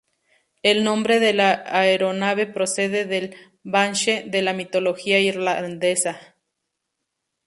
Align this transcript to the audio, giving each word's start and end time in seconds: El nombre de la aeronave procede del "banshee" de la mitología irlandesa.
El 0.63 0.83
nombre 0.83 1.19
de 1.19 1.31
la 1.31 1.61
aeronave 1.63 2.47
procede 2.47 3.05
del 3.05 3.35
"banshee" 3.61 4.23
de 4.23 4.41
la 4.41 4.53
mitología 4.53 5.19
irlandesa. 5.19 6.33